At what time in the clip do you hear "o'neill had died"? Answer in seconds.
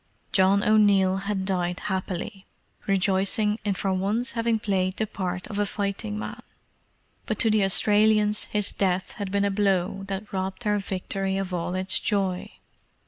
0.63-1.81